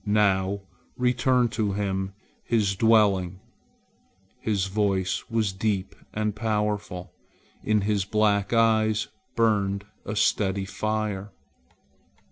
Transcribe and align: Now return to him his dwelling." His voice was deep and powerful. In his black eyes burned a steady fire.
Now 0.03 0.61
return 0.97 1.49
to 1.49 1.73
him 1.73 2.13
his 2.43 2.75
dwelling." 2.75 3.39
His 4.39 4.65
voice 4.65 5.29
was 5.29 5.53
deep 5.53 5.93
and 6.11 6.35
powerful. 6.35 7.13
In 7.61 7.81
his 7.81 8.03
black 8.03 8.51
eyes 8.51 9.09
burned 9.35 9.85
a 10.03 10.15
steady 10.15 10.65
fire. 10.65 11.29